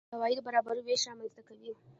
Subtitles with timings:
[0.09, 1.71] د عوایدو برابر وېش رامنځته کوي.